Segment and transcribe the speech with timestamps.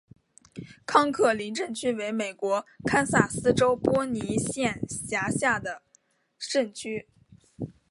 [0.83, 5.83] 康克林镇区为美国堪萨斯州波尼县辖下的
[6.39, 7.07] 镇区。